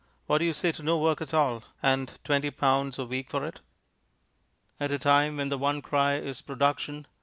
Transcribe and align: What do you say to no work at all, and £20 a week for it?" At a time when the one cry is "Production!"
What 0.25 0.39
do 0.39 0.45
you 0.45 0.53
say 0.53 0.71
to 0.71 0.81
no 0.81 0.97
work 0.97 1.21
at 1.21 1.31
all, 1.31 1.63
and 1.83 2.11
£20 2.25 2.97
a 2.97 3.05
week 3.05 3.29
for 3.29 3.45
it?" 3.45 3.59
At 4.79 4.91
a 4.91 4.97
time 4.97 5.37
when 5.37 5.49
the 5.49 5.59
one 5.59 5.83
cry 5.83 6.15
is 6.15 6.41
"Production!" 6.41 7.05